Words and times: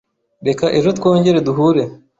Reka 0.47 0.65
ejo 0.77 0.89
twongere 0.97 1.39
duhure. 1.47 1.83